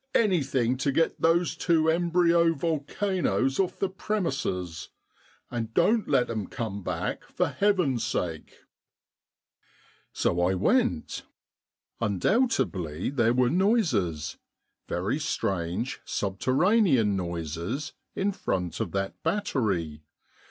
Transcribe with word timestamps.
"Anything 0.15 0.77
to 0.77 0.91
get 0.91 1.21
those 1.21 1.55
two 1.55 1.87
em 1.87 2.09
bryo 2.09 2.55
volcanoes 2.55 3.59
off 3.59 3.77
the 3.77 3.87
premises: 3.87 4.89
and 5.51 5.71
don't 5.75 6.07
let 6.07 6.27
'em 6.27 6.47
come 6.47 6.81
back, 6.81 7.23
for 7.25 7.47
Heaven's 7.49 8.03
sake!" 8.03 8.61
10 10.19 10.35
146 10.35 11.23
EBENEEZER 11.23 11.23
THE 11.23 11.23
GOAT 11.23 11.23
So 11.23 11.25
I 12.01 12.07
went. 12.09 12.11
Undoubtedly 12.79 13.09
there 13.11 13.33
were 13.35 13.51
noises— 13.51 14.37
very 14.89 15.19
strange 15.19 16.01
subterranean 16.03 17.15
noises, 17.15 17.93
in 18.15 18.31
front 18.31 18.79
of 18.79 18.93
that 18.93 19.21
battery. 19.21 20.01